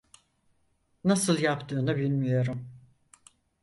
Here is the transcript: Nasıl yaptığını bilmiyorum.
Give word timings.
Nasıl 1.03 1.39
yaptığını 1.39 1.97
bilmiyorum. 1.97 2.67